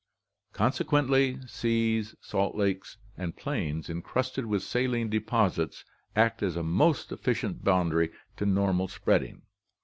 [0.55, 5.85] 1 Consequently seas, salt lakes, and plains encrusted with saline deposits
[6.15, 9.43] act as most efficient bound aries to normal 'spreading.'